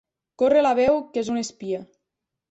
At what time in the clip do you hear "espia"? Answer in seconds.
1.41-1.83